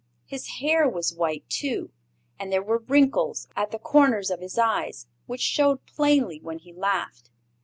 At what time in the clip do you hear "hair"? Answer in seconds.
0.59-0.89